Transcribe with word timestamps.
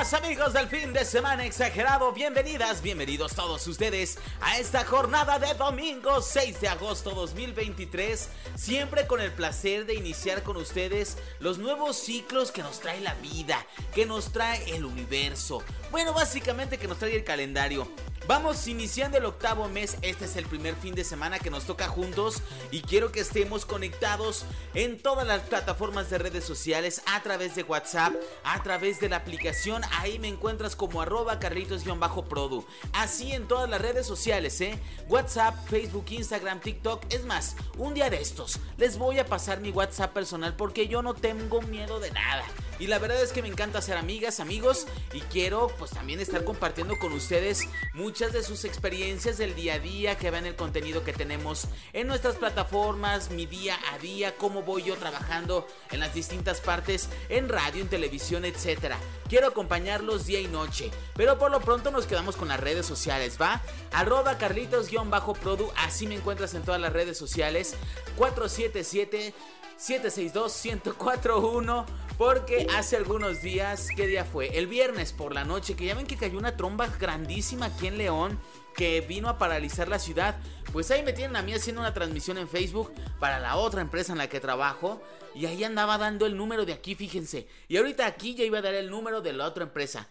Amigos 0.00 0.54
del 0.54 0.66
fin 0.66 0.94
de 0.94 1.04
semana 1.04 1.44
exagerado, 1.44 2.10
bienvenidas, 2.12 2.80
bienvenidos 2.80 3.34
todos 3.34 3.66
ustedes 3.66 4.16
a 4.40 4.58
esta 4.58 4.82
jornada 4.82 5.38
de 5.38 5.52
domingo 5.52 6.22
6 6.22 6.58
de 6.58 6.68
agosto 6.68 7.10
2023, 7.10 8.30
siempre 8.56 9.06
con 9.06 9.20
el 9.20 9.30
placer 9.30 9.84
de 9.84 9.94
iniciar 9.94 10.42
con 10.42 10.56
ustedes 10.56 11.18
los 11.38 11.58
nuevos 11.58 11.98
ciclos 11.98 12.50
que 12.50 12.62
nos 12.62 12.80
trae 12.80 13.02
la 13.02 13.12
vida, 13.16 13.66
que 13.94 14.06
nos 14.06 14.32
trae 14.32 14.74
el 14.74 14.86
universo, 14.86 15.62
bueno, 15.90 16.14
básicamente 16.14 16.78
que 16.78 16.88
nos 16.88 16.98
trae 16.98 17.14
el 17.14 17.22
calendario. 17.22 17.86
Vamos 18.26 18.68
iniciando 18.68 19.18
el 19.18 19.24
octavo 19.24 19.68
mes, 19.68 19.96
este 20.02 20.26
es 20.26 20.36
el 20.36 20.46
primer 20.46 20.76
fin 20.76 20.94
de 20.94 21.02
semana 21.02 21.40
que 21.40 21.50
nos 21.50 21.64
toca 21.64 21.88
juntos 21.88 22.42
y 22.70 22.80
quiero 22.82 23.10
que 23.10 23.20
estemos 23.20 23.66
conectados 23.66 24.44
en 24.74 25.02
todas 25.02 25.26
las 25.26 25.40
plataformas 25.42 26.10
de 26.10 26.18
redes 26.18 26.44
sociales, 26.44 27.02
a 27.06 27.22
través 27.22 27.56
de 27.56 27.64
WhatsApp, 27.64 28.14
a 28.44 28.62
través 28.62 29.00
de 29.00 29.08
la 29.08 29.16
aplicación, 29.16 29.82
ahí 29.92 30.18
me 30.18 30.28
encuentras 30.28 30.76
como 30.76 31.02
arroba 31.02 31.38
carlitos-produ, 31.38 32.64
así 32.92 33.32
en 33.32 33.48
todas 33.48 33.68
las 33.68 33.80
redes 33.80 34.06
sociales, 34.06 34.60
¿eh? 34.60 34.78
WhatsApp, 35.08 35.54
Facebook, 35.68 36.06
Instagram, 36.10 36.60
TikTok, 36.60 37.04
es 37.10 37.24
más, 37.24 37.56
un 37.78 37.94
día 37.94 38.10
de 38.10 38.20
estos 38.20 38.60
les 38.76 38.98
voy 38.98 39.18
a 39.18 39.26
pasar 39.26 39.60
mi 39.60 39.70
WhatsApp 39.70 40.12
personal 40.12 40.54
porque 40.56 40.88
yo 40.88 41.02
no 41.02 41.14
tengo 41.14 41.60
miedo 41.62 42.00
de 42.00 42.10
nada. 42.10 42.44
Y 42.80 42.86
la 42.86 42.98
verdad 42.98 43.22
es 43.22 43.32
que 43.32 43.42
me 43.42 43.48
encanta 43.48 43.82
ser 43.82 43.98
amigas, 43.98 44.40
amigos 44.40 44.86
y 45.12 45.20
quiero 45.20 45.68
pues 45.78 45.90
también 45.90 46.18
estar 46.18 46.44
compartiendo 46.44 46.98
con 46.98 47.12
ustedes 47.12 47.68
muchas 47.92 48.32
de 48.32 48.42
sus 48.42 48.64
experiencias 48.64 49.36
del 49.36 49.54
día 49.54 49.74
a 49.74 49.78
día, 49.78 50.16
que 50.16 50.30
vean 50.30 50.46
el 50.46 50.56
contenido 50.56 51.04
que 51.04 51.12
tenemos 51.12 51.66
en 51.92 52.06
nuestras 52.06 52.36
plataformas, 52.36 53.30
mi 53.30 53.44
día 53.44 53.78
a 53.92 53.98
día, 53.98 54.34
cómo 54.38 54.62
voy 54.62 54.82
yo 54.82 54.96
trabajando 54.96 55.66
en 55.90 56.00
las 56.00 56.14
distintas 56.14 56.62
partes, 56.62 57.10
en 57.28 57.50
radio, 57.50 57.82
en 57.82 57.88
televisión, 57.88 58.46
etcétera. 58.46 58.96
Quiero 59.28 59.48
acompañarlos 59.48 60.24
día 60.24 60.40
y 60.40 60.46
noche, 60.46 60.90
pero 61.14 61.38
por 61.38 61.50
lo 61.50 61.60
pronto 61.60 61.90
nos 61.90 62.06
quedamos 62.06 62.34
con 62.34 62.48
las 62.48 62.60
redes 62.60 62.86
sociales, 62.86 63.36
¿va? 63.38 63.60
Arroba 63.92 64.38
Carlitos-Produ, 64.38 65.70
así 65.76 66.06
me 66.06 66.14
encuentras 66.14 66.54
en 66.54 66.62
todas 66.62 66.80
las 66.80 66.94
redes 66.94 67.18
sociales. 67.18 67.74
477 68.16 69.34
762-1041 69.80 71.86
porque 72.18 72.66
hace 72.76 72.98
algunos 72.98 73.40
días, 73.40 73.88
¿qué 73.96 74.06
día 74.06 74.26
fue? 74.26 74.58
El 74.58 74.66
viernes 74.66 75.14
por 75.14 75.34
la 75.34 75.44
noche, 75.44 75.74
que 75.74 75.86
ya 75.86 75.94
ven 75.94 76.06
que 76.06 76.18
cayó 76.18 76.38
una 76.38 76.54
tromba 76.54 76.86
grandísima 76.86 77.64
aquí 77.66 77.86
en 77.86 77.96
León 77.96 78.38
que 78.76 79.00
vino 79.00 79.30
a 79.30 79.38
paralizar 79.38 79.88
la 79.88 79.98
ciudad. 79.98 80.36
Pues 80.70 80.90
ahí 80.90 81.02
me 81.02 81.14
tienen 81.14 81.36
a 81.36 81.42
mí 81.42 81.54
haciendo 81.54 81.80
una 81.80 81.94
transmisión 81.94 82.36
en 82.36 82.46
Facebook 82.46 82.92
para 83.18 83.40
la 83.40 83.56
otra 83.56 83.80
empresa 83.80 84.12
en 84.12 84.18
la 84.18 84.28
que 84.28 84.38
trabajo. 84.38 85.00
Y 85.34 85.46
ahí 85.46 85.64
andaba 85.64 85.96
dando 85.96 86.26
el 86.26 86.36
número 86.36 86.66
de 86.66 86.74
aquí, 86.74 86.94
fíjense. 86.94 87.48
Y 87.68 87.78
ahorita 87.78 88.04
aquí 88.06 88.34
ya 88.34 88.44
iba 88.44 88.58
a 88.58 88.62
dar 88.62 88.74
el 88.74 88.90
número 88.90 89.22
de 89.22 89.32
la 89.32 89.46
otra 89.46 89.64
empresa. 89.64 90.10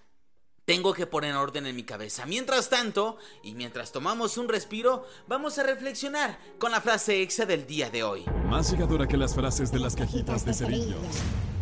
Tengo 0.69 0.93
que 0.93 1.07
poner 1.07 1.33
orden 1.33 1.65
en 1.65 1.75
mi 1.75 1.81
cabeza. 1.81 2.27
Mientras 2.27 2.69
tanto, 2.69 3.17
y 3.41 3.55
mientras 3.55 3.91
tomamos 3.91 4.37
un 4.37 4.47
respiro, 4.47 5.03
vamos 5.27 5.57
a 5.57 5.63
reflexionar 5.63 6.37
con 6.59 6.71
la 6.71 6.79
frase 6.79 7.23
exa 7.23 7.47
del 7.47 7.65
día 7.65 7.89
de 7.89 8.03
hoy. 8.03 8.23
Más 8.45 8.69
llegadora 8.69 9.07
que 9.07 9.17
las 9.17 9.33
frases 9.33 9.71
de 9.71 9.79
las 9.79 9.95
cajitas 9.95 10.45
de 10.45 10.53
cerillos. 10.53 10.99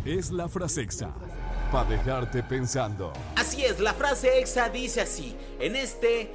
Es 0.04 0.30
la 0.30 0.46
frase 0.46 0.82
exa. 0.82 1.10
Para 1.72 1.88
dejarte 1.88 2.42
pensando. 2.42 3.10
Así 3.34 3.64
es, 3.64 3.80
la 3.80 3.94
frase 3.94 4.40
exa 4.40 4.68
dice 4.68 5.00
así. 5.00 5.34
En 5.58 5.74
este 5.74 6.30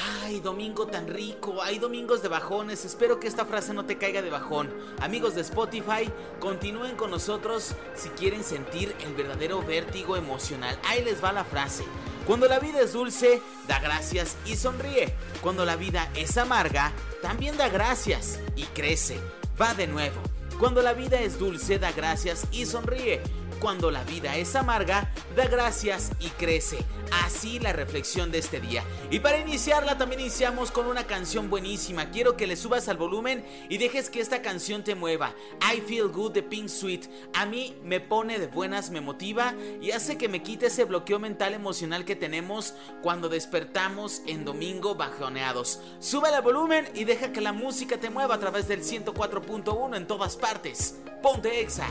Ay, 0.00 0.38
domingo 0.38 0.86
tan 0.86 1.08
rico, 1.08 1.60
hay 1.60 1.80
domingos 1.80 2.22
de 2.22 2.28
bajones, 2.28 2.84
espero 2.84 3.18
que 3.18 3.26
esta 3.26 3.44
frase 3.44 3.74
no 3.74 3.84
te 3.84 3.98
caiga 3.98 4.22
de 4.22 4.30
bajón. 4.30 4.72
Amigos 5.00 5.34
de 5.34 5.40
Spotify, 5.40 6.08
continúen 6.38 6.94
con 6.94 7.10
nosotros 7.10 7.74
si 7.96 8.08
quieren 8.10 8.44
sentir 8.44 8.94
el 9.00 9.14
verdadero 9.14 9.60
vértigo 9.60 10.16
emocional. 10.16 10.78
Ahí 10.84 11.02
les 11.02 11.22
va 11.22 11.32
la 11.32 11.44
frase. 11.44 11.84
Cuando 12.26 12.46
la 12.46 12.60
vida 12.60 12.80
es 12.80 12.92
dulce, 12.92 13.42
da 13.66 13.80
gracias 13.80 14.36
y 14.46 14.54
sonríe. 14.54 15.12
Cuando 15.40 15.64
la 15.64 15.74
vida 15.74 16.08
es 16.14 16.36
amarga, 16.38 16.92
también 17.20 17.56
da 17.56 17.68
gracias 17.68 18.38
y 18.54 18.64
crece. 18.64 19.18
Va 19.60 19.74
de 19.74 19.88
nuevo. 19.88 20.20
Cuando 20.60 20.80
la 20.82 20.92
vida 20.92 21.20
es 21.20 21.38
dulce, 21.38 21.78
da 21.78 21.90
gracias 21.90 22.46
y 22.52 22.66
sonríe. 22.66 23.20
Cuando 23.60 23.90
la 23.90 24.04
vida 24.04 24.36
es 24.36 24.54
amarga, 24.54 25.10
da 25.34 25.46
gracias 25.46 26.12
y 26.20 26.28
crece. 26.30 26.78
Así 27.24 27.58
la 27.58 27.72
reflexión 27.72 28.30
de 28.30 28.38
este 28.38 28.60
día. 28.60 28.84
Y 29.10 29.18
para 29.18 29.38
iniciarla 29.38 29.98
también 29.98 30.20
iniciamos 30.20 30.70
con 30.70 30.86
una 30.86 31.06
canción 31.06 31.50
buenísima. 31.50 32.10
Quiero 32.10 32.36
que 32.36 32.46
le 32.46 32.56
subas 32.56 32.88
al 32.88 32.98
volumen 32.98 33.44
y 33.68 33.78
dejes 33.78 34.10
que 34.10 34.20
esta 34.20 34.42
canción 34.42 34.84
te 34.84 34.94
mueva. 34.94 35.34
I 35.74 35.80
Feel 35.80 36.08
Good 36.08 36.32
de 36.32 36.42
Pink 36.42 36.68
Sweet. 36.68 37.06
A 37.34 37.46
mí 37.46 37.76
me 37.82 37.98
pone 37.98 38.38
de 38.38 38.46
buenas, 38.46 38.90
me 38.90 39.00
motiva 39.00 39.54
y 39.80 39.90
hace 39.90 40.16
que 40.16 40.28
me 40.28 40.42
quite 40.42 40.66
ese 40.66 40.84
bloqueo 40.84 41.18
mental 41.18 41.54
emocional 41.54 42.04
que 42.04 42.14
tenemos 42.14 42.74
cuando 43.02 43.28
despertamos 43.28 44.22
en 44.26 44.44
domingo 44.44 44.94
bajoneados. 44.94 45.80
Sube 45.98 46.28
al 46.28 46.42
volumen 46.42 46.88
y 46.94 47.04
deja 47.04 47.32
que 47.32 47.40
la 47.40 47.52
música 47.52 47.98
te 47.98 48.10
mueva 48.10 48.36
a 48.36 48.40
través 48.40 48.68
del 48.68 48.82
104.1 48.82 49.96
en 49.96 50.06
todas 50.06 50.36
partes. 50.36 50.96
Ponte 51.22 51.60
Exa. 51.60 51.88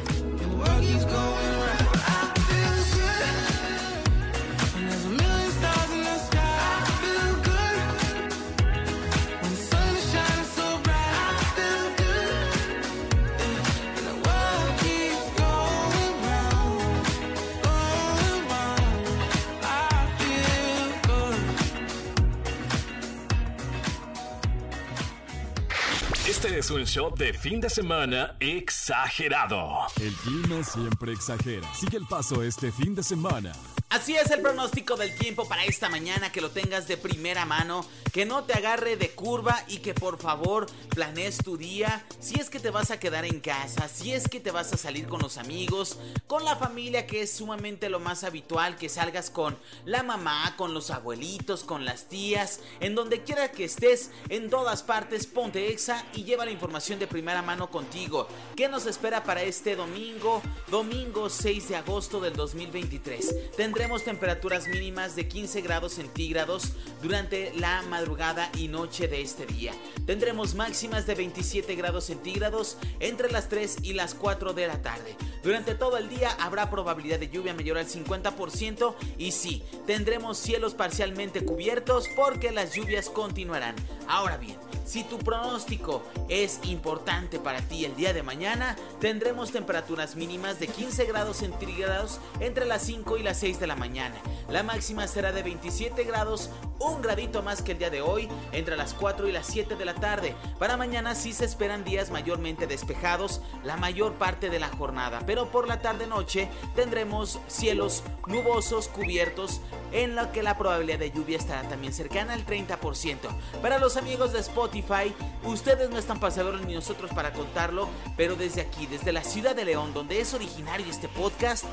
Es 26.57 26.71
un 26.71 26.87
show 26.87 27.13
de 27.15 27.33
fin 27.33 27.61
de 27.61 27.69
semana 27.69 28.35
exagerado. 28.39 29.85
El 30.01 30.11
clima 30.13 30.63
siempre 30.63 31.13
exagera. 31.13 31.71
Sigue 31.75 31.97
el 31.97 32.07
paso 32.07 32.41
este 32.41 32.71
fin 32.71 32.95
de 32.95 33.03
semana. 33.03 33.51
Así 33.89 34.17
es 34.17 34.29
el 34.31 34.41
pronóstico 34.41 34.97
del 34.97 35.15
tiempo 35.17 35.47
para 35.47 35.63
esta 35.63 35.87
mañana, 35.87 36.29
que 36.29 36.41
lo 36.41 36.51
tengas 36.51 36.89
de 36.89 36.97
primera 36.97 37.45
mano, 37.45 37.85
que 38.11 38.25
no 38.25 38.43
te 38.43 38.51
agarre 38.51 38.97
de 38.97 39.11
curva 39.11 39.63
y 39.69 39.77
que 39.77 39.93
por 39.93 40.19
favor 40.19 40.65
planees 40.89 41.37
tu 41.37 41.55
día. 41.55 42.05
Si 42.19 42.37
es 42.37 42.49
que 42.49 42.59
te 42.59 42.69
vas 42.69 42.91
a 42.91 42.99
quedar 42.99 43.23
en 43.23 43.39
casa, 43.39 43.87
si 43.87 44.11
es 44.11 44.27
que 44.27 44.41
te 44.41 44.51
vas 44.51 44.73
a 44.73 44.77
salir 44.77 45.07
con 45.07 45.21
los 45.21 45.37
amigos, 45.37 45.99
con 46.27 46.43
la 46.43 46.57
familia, 46.57 47.07
que 47.07 47.21
es 47.21 47.31
sumamente 47.31 47.87
lo 47.89 48.01
más 48.01 48.25
habitual, 48.25 48.75
que 48.75 48.89
salgas 48.89 49.29
con 49.29 49.57
la 49.85 50.03
mamá, 50.03 50.53
con 50.57 50.73
los 50.73 50.91
abuelitos, 50.91 51.63
con 51.63 51.85
las 51.85 52.09
tías, 52.09 52.59
en 52.81 52.93
donde 52.93 53.23
quiera 53.23 53.53
que 53.53 53.63
estés, 53.63 54.11
en 54.27 54.49
todas 54.49 54.83
partes, 54.83 55.27
ponte 55.27 55.71
exa 55.71 56.05
y 56.13 56.25
lleva 56.25 56.43
la 56.43 56.51
información 56.51 56.99
de 56.99 57.07
primera 57.07 57.41
mano 57.41 57.71
contigo. 57.71 58.27
¿Qué 58.57 58.67
nos 58.67 58.85
espera 58.85 59.23
para 59.23 59.43
este 59.43 59.77
domingo? 59.77 60.41
Domingo 60.69 61.29
6 61.29 61.69
de 61.69 61.75
agosto 61.77 62.19
del 62.19 62.35
2023 62.35 63.33
tendremos 63.77 64.03
temperaturas 64.03 64.67
mínimas 64.67 65.15
de 65.15 65.27
15 65.27 65.61
grados 65.61 65.93
centígrados 65.93 66.71
durante 67.03 67.53
la 67.53 67.83
madrugada 67.83 68.49
y 68.57 68.69
noche 68.69 69.07
de 69.07 69.21
este 69.21 69.45
día. 69.45 69.71
Tendremos 70.07 70.55
máximas 70.55 71.05
de 71.05 71.13
27 71.13 71.75
grados 71.75 72.05
centígrados 72.05 72.79
entre 72.99 73.31
las 73.31 73.49
3 73.49 73.77
y 73.83 73.93
las 73.93 74.15
4 74.15 74.53
de 74.53 74.65
la 74.65 74.81
tarde. 74.81 75.15
Durante 75.43 75.75
todo 75.75 75.97
el 75.97 76.09
día 76.09 76.31
habrá 76.39 76.69
probabilidad 76.69 77.19
de 77.19 77.29
lluvia 77.29 77.53
mayor 77.53 77.77
al 77.77 77.87
50% 77.87 78.95
y 79.17 79.31
sí, 79.31 79.63
tendremos 79.85 80.37
cielos 80.37 80.73
parcialmente 80.73 81.43
cubiertos 81.45 82.07
porque 82.15 82.51
las 82.51 82.73
lluvias 82.73 83.09
continuarán. 83.09 83.75
Ahora 84.07 84.37
bien, 84.37 84.57
si 84.87 85.03
tu 85.03 85.19
pronóstico 85.19 86.01
es 86.29 86.61
importante 86.63 87.39
para 87.39 87.61
ti 87.61 87.83
el 87.83 87.95
día 87.97 88.13
de 88.13 88.23
mañana, 88.23 88.77
tendremos 89.01 89.51
temperaturas 89.51 90.15
mínimas 90.15 90.59
de 90.59 90.67
15 90.67 91.03
grados 91.05 91.37
centígrados 91.37 92.19
entre 92.39 92.65
las 92.65 92.83
5 92.83 93.17
y 93.17 93.23
las 93.23 93.37
6 93.39 93.59
de 93.59 93.67
la 93.67 93.75
mañana. 93.75 94.15
La 94.49 94.63
máxima 94.63 95.07
será 95.07 95.33
de 95.33 95.43
27 95.43 96.05
grados, 96.05 96.49
un 96.79 97.01
gradito 97.01 97.43
más 97.43 97.61
que 97.61 97.73
el 97.73 97.79
día 97.79 97.89
de 97.89 98.01
hoy, 98.01 98.29
entre 98.53 98.77
las 98.77 98.93
4 98.93 99.27
y 99.27 99.33
las 99.33 99.45
7 99.47 99.75
de 99.75 99.85
la 99.85 99.95
tarde. 99.95 100.35
Para 100.57 100.77
mañana 100.77 101.15
sí 101.15 101.33
se 101.33 101.43
esperan 101.43 101.83
días 101.83 102.09
mayormente 102.09 102.65
despejados 102.65 103.41
la 103.65 103.75
mayor 103.75 104.13
parte 104.13 104.49
de 104.49 104.59
la 104.59 104.69
jornada. 104.69 105.19
Pero 105.27 105.51
por 105.51 105.67
la 105.67 105.81
tarde-noche 105.81 106.49
tendremos 106.75 107.39
cielos 107.47 108.03
nubosos, 108.25 108.87
cubiertos, 108.87 109.61
en 109.91 110.15
lo 110.15 110.31
que 110.31 110.41
la 110.41 110.57
probabilidad 110.57 110.99
de 110.99 111.11
lluvia 111.11 111.37
estará 111.37 111.67
también 111.69 111.93
cercana 111.93 112.33
al 112.33 112.45
30%. 112.45 113.17
Para 113.61 113.77
los 113.77 113.97
amigos 113.97 114.33
de 114.33 114.39
Spotify, 114.39 115.13
ustedes 115.43 115.89
no 115.89 115.99
están 115.99 116.19
pasadores 116.19 116.61
ni 116.61 116.73
nosotros 116.73 117.11
para 117.13 117.33
contarlo, 117.33 117.89
pero 118.15 118.35
desde 118.35 118.61
aquí, 118.61 118.87
desde 118.87 119.11
la 119.11 119.23
ciudad 119.23 119.55
de 119.55 119.65
León, 119.65 119.93
donde 119.93 120.21
es 120.21 120.33
originario 120.33 120.87
este 120.89 121.09
podcast, 121.09 121.65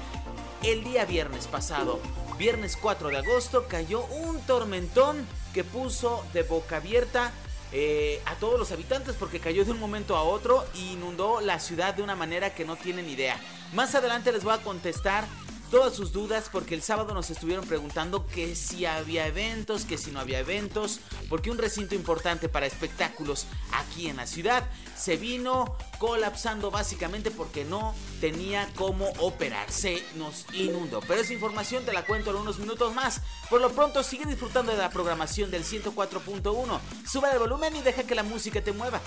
el 0.62 0.82
día 0.82 1.04
viernes 1.04 1.46
pasado, 1.46 2.00
viernes 2.36 2.76
4 2.76 3.08
de 3.10 3.18
agosto, 3.18 3.66
cayó 3.68 4.04
un 4.06 4.40
tormentón 4.40 5.26
que 5.52 5.62
puso 5.62 6.24
de 6.32 6.42
boca 6.42 6.78
abierta 6.78 7.32
eh, 7.76 8.22
a 8.26 8.36
todos 8.36 8.56
los 8.56 8.70
habitantes 8.70 9.16
porque 9.18 9.40
cayó 9.40 9.64
de 9.64 9.72
un 9.72 9.80
momento 9.80 10.16
a 10.16 10.22
otro 10.22 10.64
e 10.76 10.92
inundó 10.92 11.40
la 11.40 11.58
ciudad 11.58 11.92
de 11.92 12.02
una 12.02 12.14
manera 12.14 12.54
que 12.54 12.64
no 12.64 12.76
tienen 12.76 13.10
idea. 13.10 13.36
Más 13.72 13.96
adelante 13.96 14.30
les 14.30 14.44
voy 14.44 14.54
a 14.54 14.58
contestar 14.58 15.24
todas 15.74 15.96
sus 15.96 16.12
dudas 16.12 16.50
porque 16.52 16.76
el 16.76 16.82
sábado 16.82 17.14
nos 17.14 17.30
estuvieron 17.30 17.66
preguntando 17.66 18.28
que 18.28 18.54
si 18.54 18.86
había 18.86 19.26
eventos, 19.26 19.84
que 19.84 19.98
si 19.98 20.12
no 20.12 20.20
había 20.20 20.38
eventos, 20.38 21.00
porque 21.28 21.50
un 21.50 21.58
recinto 21.58 21.96
importante 21.96 22.48
para 22.48 22.66
espectáculos 22.66 23.46
aquí 23.72 24.06
en 24.08 24.18
la 24.18 24.28
ciudad 24.28 24.70
se 24.96 25.16
vino 25.16 25.76
colapsando 25.98 26.70
básicamente 26.70 27.32
porque 27.32 27.64
no 27.64 27.92
tenía 28.20 28.68
cómo 28.76 29.08
operar, 29.18 29.68
se 29.68 30.00
nos 30.14 30.46
inundó. 30.54 31.00
Pero 31.00 31.20
esa 31.20 31.32
información 31.32 31.84
te 31.84 31.92
la 31.92 32.06
cuento 32.06 32.30
en 32.30 32.36
unos 32.36 32.60
minutos 32.60 32.94
más. 32.94 33.20
Por 33.50 33.60
lo 33.60 33.72
pronto 33.72 34.04
sigue 34.04 34.26
disfrutando 34.26 34.70
de 34.70 34.78
la 34.78 34.90
programación 34.90 35.50
del 35.50 35.64
104.1. 35.64 36.80
Sube 37.04 37.32
el 37.32 37.40
volumen 37.40 37.74
y 37.74 37.82
deja 37.82 38.04
que 38.04 38.14
la 38.14 38.22
música 38.22 38.62
te 38.62 38.70
mueva. 38.70 39.00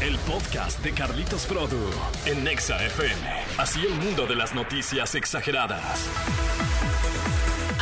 El 0.00 0.16
podcast 0.20 0.82
de 0.82 0.92
Carlitos 0.92 1.44
Produ 1.44 1.76
en 2.24 2.42
Nexa 2.42 2.82
FM. 2.86 3.20
Así 3.58 3.84
el 3.84 3.92
mundo 3.92 4.26
de 4.26 4.34
las 4.34 4.54
noticias 4.54 5.14
exageradas. 5.14 6.08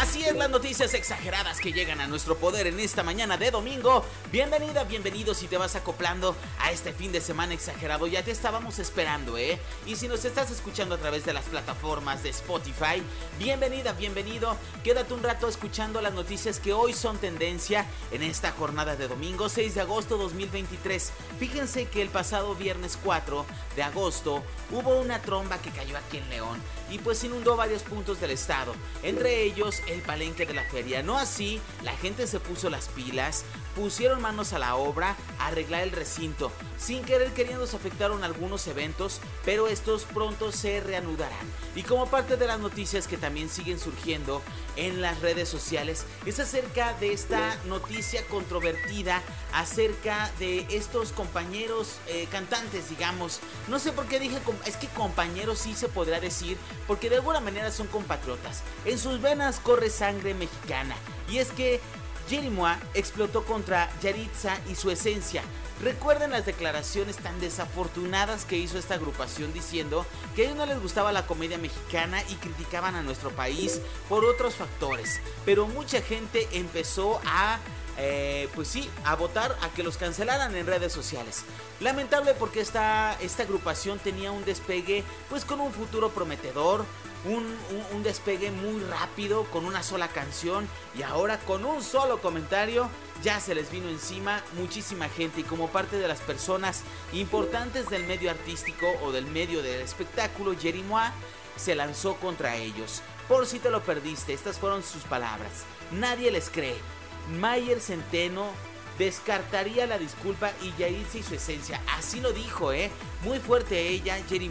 Así 0.08 0.24
es, 0.24 0.34
las 0.36 0.48
noticias 0.48 0.94
exageradas 0.94 1.60
que 1.60 1.70
llegan 1.70 2.00
a 2.00 2.06
nuestro 2.06 2.38
poder 2.38 2.66
en 2.66 2.80
esta 2.80 3.02
mañana 3.02 3.36
de 3.36 3.50
domingo. 3.50 4.02
Bienvenida, 4.32 4.84
bienvenido 4.84 5.34
si 5.34 5.48
te 5.48 5.58
vas 5.58 5.76
acoplando 5.76 6.34
a 6.60 6.72
este 6.72 6.94
fin 6.94 7.12
de 7.12 7.20
semana 7.20 7.52
exagerado. 7.52 8.06
Ya 8.06 8.24
te 8.24 8.30
estábamos 8.30 8.78
esperando, 8.78 9.36
¿eh? 9.36 9.58
Y 9.84 9.96
si 9.96 10.08
nos 10.08 10.24
estás 10.24 10.50
escuchando 10.50 10.94
a 10.94 10.98
través 10.98 11.26
de 11.26 11.34
las 11.34 11.44
plataformas 11.44 12.22
de 12.22 12.30
Spotify, 12.30 13.02
bienvenida, 13.38 13.92
bienvenido. 13.92 14.56
Quédate 14.82 15.12
un 15.12 15.22
rato 15.22 15.46
escuchando 15.46 16.00
las 16.00 16.14
noticias 16.14 16.58
que 16.58 16.72
hoy 16.72 16.94
son 16.94 17.18
tendencia 17.18 17.84
en 18.10 18.22
esta 18.22 18.52
jornada 18.52 18.96
de 18.96 19.08
domingo 19.08 19.50
6 19.50 19.74
de 19.74 19.82
agosto 19.82 20.16
2023. 20.16 21.12
Fíjense 21.38 21.84
que 21.84 22.00
el 22.00 22.08
pasado 22.08 22.54
viernes 22.54 22.98
4 23.04 23.44
de 23.76 23.82
agosto 23.82 24.42
hubo 24.70 24.98
una 24.98 25.20
tromba 25.20 25.58
que 25.58 25.70
cayó 25.70 25.98
aquí 25.98 26.16
en 26.16 26.30
León 26.30 26.62
y 26.90 26.98
pues 26.98 27.22
inundó 27.24 27.56
varios 27.56 27.82
puntos 27.82 28.20
del 28.20 28.30
estado. 28.30 28.74
Entre 29.02 29.42
ellos 29.42 29.82
el 29.86 29.97
palenque 30.00 30.46
de 30.46 30.54
la 30.54 30.64
feria. 30.64 31.02
No 31.02 31.18
así, 31.18 31.60
la 31.82 31.92
gente 31.92 32.26
se 32.26 32.40
puso 32.40 32.70
las 32.70 32.88
pilas, 32.88 33.44
pusieron 33.78 34.20
manos 34.20 34.52
a 34.52 34.58
la 34.58 34.74
obra 34.74 35.16
a 35.38 35.46
arreglar 35.46 35.82
el 35.82 35.92
recinto. 35.92 36.50
Sin 36.78 37.04
querer 37.04 37.32
queriendo 37.32 37.64
se 37.66 37.76
afectaron 37.76 38.24
algunos 38.24 38.66
eventos, 38.66 39.20
pero 39.44 39.68
estos 39.68 40.02
pronto 40.02 40.50
se 40.50 40.80
reanudarán. 40.80 41.46
Y 41.76 41.82
como 41.82 42.06
parte 42.06 42.36
de 42.36 42.48
las 42.48 42.58
noticias 42.58 43.06
que 43.06 43.16
también 43.16 43.48
siguen 43.48 43.78
surgiendo 43.78 44.42
en 44.74 45.00
las 45.00 45.20
redes 45.20 45.48
sociales, 45.48 46.06
es 46.26 46.40
acerca 46.40 46.92
de 46.94 47.12
esta 47.12 47.56
noticia 47.66 48.26
controvertida 48.26 49.22
acerca 49.52 50.30
de 50.40 50.66
estos 50.70 51.12
compañeros 51.12 51.98
eh, 52.08 52.26
cantantes, 52.32 52.90
digamos. 52.90 53.38
No 53.68 53.78
sé 53.78 53.92
por 53.92 54.06
qué 54.06 54.18
dije, 54.18 54.38
es 54.66 54.76
que 54.76 54.88
compañeros 54.88 55.60
sí 55.60 55.74
se 55.74 55.88
podrá 55.88 56.18
decir, 56.18 56.56
porque 56.88 57.10
de 57.10 57.16
alguna 57.16 57.38
manera 57.38 57.70
son 57.70 57.86
compatriotas. 57.86 58.62
En 58.84 58.98
sus 58.98 59.20
venas 59.20 59.60
corre 59.60 59.88
sangre 59.88 60.34
mexicana. 60.34 60.96
Y 61.30 61.38
es 61.38 61.52
que 61.52 61.80
Jerimois 62.28 62.76
explotó 62.94 63.44
contra 63.44 63.88
Yaritza 64.02 64.58
y 64.70 64.74
su 64.74 64.90
esencia. 64.90 65.42
Recuerden 65.80 66.32
las 66.32 66.44
declaraciones 66.44 67.16
tan 67.16 67.38
desafortunadas 67.40 68.44
que 68.44 68.58
hizo 68.58 68.78
esta 68.78 68.94
agrupación 68.94 69.52
diciendo 69.52 70.04
que 70.34 70.42
a 70.42 70.44
ellos 70.46 70.56
no 70.56 70.66
les 70.66 70.80
gustaba 70.82 71.12
la 71.12 71.26
comedia 71.26 71.56
mexicana 71.56 72.20
y 72.28 72.34
criticaban 72.34 72.96
a 72.96 73.02
nuestro 73.02 73.30
país 73.30 73.80
por 74.08 74.24
otros 74.24 74.56
factores. 74.56 75.20
Pero 75.44 75.68
mucha 75.68 76.02
gente 76.02 76.48
empezó 76.52 77.20
a 77.24 77.58
eh, 77.98 78.48
pues 78.54 78.68
sí, 78.68 78.88
a 79.04 79.16
votar 79.16 79.56
a 79.60 79.70
que 79.70 79.82
los 79.82 79.96
cancelaran 79.96 80.54
en 80.54 80.66
redes 80.66 80.92
sociales. 80.92 81.42
Lamentable 81.80 82.32
porque 82.34 82.60
esta, 82.60 83.16
esta 83.20 83.42
agrupación 83.42 83.98
tenía 83.98 84.30
un 84.30 84.44
despegue 84.44 85.02
pues 85.28 85.44
con 85.44 85.60
un 85.60 85.72
futuro 85.72 86.10
prometedor, 86.10 86.84
un, 87.24 88.02
despegue 88.04 88.52
muy 88.52 88.80
rápido 88.84 89.44
con 89.50 89.64
una 89.64 89.82
sola 89.82 90.06
canción 90.08 90.68
y 90.96 91.02
ahora 91.02 91.38
con 91.40 91.64
un 91.64 91.82
solo 91.82 92.22
comentario 92.22 92.88
ya 93.22 93.40
se 93.40 93.56
les 93.56 93.72
vino 93.72 93.88
encima 93.88 94.40
muchísima 94.56 95.08
gente 95.08 95.40
y 95.40 95.44
como 95.44 95.68
parte 95.68 95.96
de 95.98 96.06
las 96.06 96.20
personas 96.20 96.82
importantes 97.12 97.90
del 97.90 98.04
medio 98.06 98.30
artístico 98.30 98.86
o 99.02 99.10
del 99.10 99.26
medio 99.26 99.62
del 99.62 99.80
espectáculo, 99.80 100.54
Jerry 100.58 100.84
se 101.56 101.74
lanzó 101.74 102.14
contra 102.16 102.54
ellos. 102.54 103.02
Por 103.26 103.46
si 103.46 103.58
te 103.58 103.70
lo 103.70 103.82
perdiste, 103.82 104.32
estas 104.32 104.58
fueron 104.58 104.84
sus 104.84 105.02
palabras. 105.02 105.64
Nadie 105.90 106.30
les 106.30 106.48
cree. 106.48 106.76
Mayer 107.28 107.80
Centeno 107.80 108.46
descartaría 108.98 109.86
la 109.86 109.98
disculpa 109.98 110.50
y 110.62 110.72
Yaritza 110.78 111.18
y 111.18 111.22
su 111.22 111.34
esencia. 111.34 111.80
Así 111.96 112.20
lo 112.20 112.32
dijo, 112.32 112.72
¿eh? 112.72 112.90
Muy 113.22 113.38
fuerte 113.38 113.88
ella, 113.88 114.16
Jerry 114.28 114.50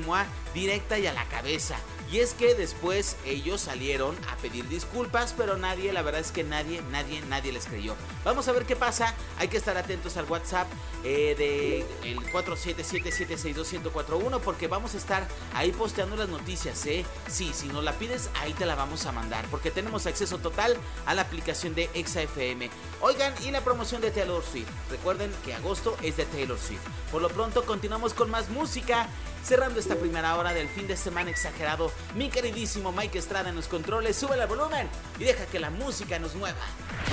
directa 0.54 0.98
y 0.98 1.08
a 1.08 1.14
la 1.14 1.26
cabeza. 1.26 1.78
Y 2.12 2.20
es 2.20 2.34
que 2.34 2.56
después 2.56 3.16
ellos 3.26 3.62
salieron 3.62 4.16
a 4.32 4.38
pedir 4.38 4.68
disculpas, 4.70 5.34
pero 5.36 5.58
nadie, 5.58 5.92
la 5.92 6.02
verdad 6.02 6.22
es 6.22 6.32
que 6.32 6.44
nadie, 6.44 6.82
nadie, 6.92 7.22
nadie 7.22 7.52
les 7.52 7.66
creyó. 7.66 7.96
Vamos 8.24 8.48
a 8.48 8.54
ver 8.54 8.66
qué 8.66 8.78
pasa. 8.78 9.14
Hay 9.38 9.50
que 9.50 9.58
estar 9.58 9.78
atentos 9.78 10.16
al 10.16 10.26
WhatsApp 10.26 10.68
eh, 11.04 11.36
de 11.38 11.86
el 12.10 12.20
4777621041 12.32 14.40
porque 14.40 14.68
vamos 14.68 14.94
a 14.94 14.98
estar 14.98 15.28
ahí 15.54 15.72
posteando 15.72 16.16
las 16.16 16.30
noticias, 16.30 16.86
¿eh? 16.86 17.06
Sí, 17.28 17.52
si 17.54 17.68
nos 17.68 17.84
la 17.84 17.92
pides, 17.94 18.30
ahí 18.36 18.54
te 18.54 18.66
la 18.66 18.76
vamos 18.76 19.06
a 19.06 19.12
mandar 19.12 19.46
porque 19.52 19.70
tenemos 19.70 20.06
acceso 20.06 20.38
total 20.38 20.78
a 21.06 21.14
la 21.14 21.24
aplicación 21.24 21.76
de 21.76 21.90
ExaFM. 21.94 22.70
Oigan, 23.02 23.34
y 23.44 23.52
la 23.52 23.60
promoción 23.62 24.02
de 24.02 24.12
Taylor 24.12 24.44
Swift. 24.44 24.70
Recuerden 24.90 25.30
que 25.44 25.54
agosto 25.54 25.98
es 26.02 26.16
de 26.16 26.26
Taylor 26.26 26.58
Swift. 26.58 26.80
Por 27.12 27.22
lo 27.22 27.28
pronto 27.30 27.66
continuamos 27.66 28.14
con 28.14 28.30
más 28.30 28.50
música. 28.50 29.10
Cerrando 29.48 29.80
esta 29.80 29.96
primera 29.96 30.36
hora 30.36 30.54
del 30.54 30.68
fin 30.68 30.88
de 30.88 30.98
semana 30.98 31.30
exagerado, 31.30 31.90
mi 32.18 32.28
queridísimo 32.28 32.92
Mike 32.92 33.18
Estrada 33.18 33.50
en 33.50 33.56
los 33.56 33.70
controles, 33.70 34.18
sube 34.18 34.36
el 34.36 34.46
volumen 34.46 34.90
y 35.18 35.24
deja 35.24 35.46
que 35.46 35.58
la 35.58 35.70
música 35.70 36.20
nos 36.20 36.36
mueva. 36.36 36.58